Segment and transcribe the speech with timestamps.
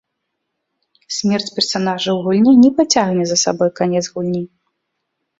[1.17, 4.41] Смерць персанажа ў гульне не пацягне за сабой канец гульні.